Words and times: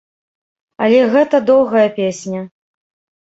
Але 0.85 1.01
гэта 1.15 1.41
доўгая 1.51 1.85
песня. 1.99 2.41